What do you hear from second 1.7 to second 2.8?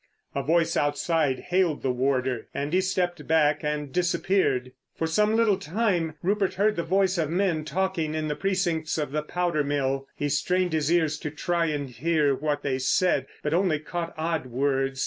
the warder, and